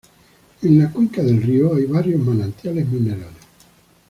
[0.63, 3.37] En la cuenca del río hay varios manantiales minerales.